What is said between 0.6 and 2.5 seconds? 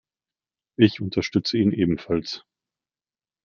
Ich unterstütze ihn ebenfalls.